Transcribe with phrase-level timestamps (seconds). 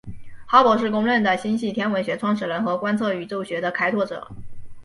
[0.47, 4.27] 哈勃是公认的星系天文学创始人和观测宇宙学的开拓者。